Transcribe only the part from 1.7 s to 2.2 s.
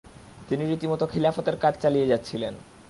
চালিয়ে